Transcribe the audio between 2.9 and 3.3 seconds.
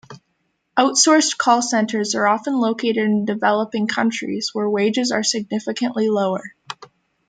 in